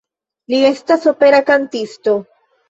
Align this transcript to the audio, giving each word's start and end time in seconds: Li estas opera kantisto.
Li 0.53 0.61
estas 0.69 1.05
opera 1.11 1.43
kantisto. 1.51 2.17